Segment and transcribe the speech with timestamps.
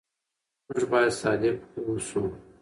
[0.65, 2.21] موږ بايد صادق اوسو.